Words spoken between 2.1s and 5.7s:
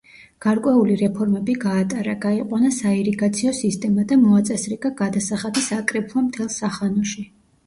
გაიყვანა საირიგაციო სისტემა და მოაწესრიგა გადასახადის